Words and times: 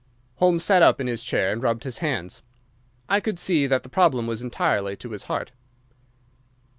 Holmes 0.37 0.63
sat 0.63 0.81
up 0.81 0.99
in 0.99 1.05
his 1.05 1.23
chair 1.23 1.51
and 1.51 1.61
rubbed 1.61 1.83
his 1.83 1.99
hands. 1.99 2.41
I 3.07 3.19
could 3.19 3.37
see 3.37 3.67
that 3.67 3.83
the 3.83 3.87
problem 3.87 4.25
was 4.25 4.41
entirely 4.41 4.95
to 4.95 5.11
his 5.11 5.25
heart. 5.25 5.51